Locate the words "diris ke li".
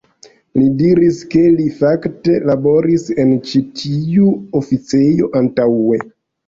0.79-1.67